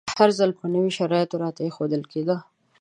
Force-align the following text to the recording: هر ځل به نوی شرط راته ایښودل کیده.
هر 0.19 0.29
ځل 0.37 0.49
به 0.57 0.65
نوی 0.73 0.91
شرط 0.97 1.29
راته 1.41 1.61
ایښودل 1.63 2.03
کیده. 2.11 2.37